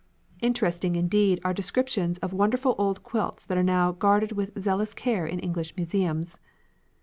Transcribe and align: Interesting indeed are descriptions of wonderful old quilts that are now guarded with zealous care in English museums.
Interesting 0.41 0.95
indeed 0.95 1.39
are 1.43 1.53
descriptions 1.53 2.17
of 2.23 2.33
wonderful 2.33 2.73
old 2.79 3.03
quilts 3.03 3.45
that 3.45 3.55
are 3.55 3.61
now 3.61 3.91
guarded 3.91 4.31
with 4.31 4.59
zealous 4.59 4.95
care 4.95 5.27
in 5.27 5.37
English 5.37 5.75
museums. 5.77 6.39